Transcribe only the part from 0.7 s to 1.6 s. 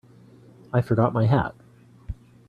I forgot my hat.